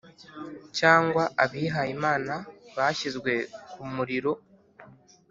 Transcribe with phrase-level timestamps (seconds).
[0.77, 2.33] cyangwa abihayimana
[2.75, 3.31] bashyizwe
[3.71, 4.31] kumuriro.